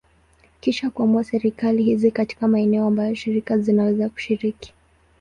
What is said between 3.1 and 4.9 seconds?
shirika zinaweza kushiriki.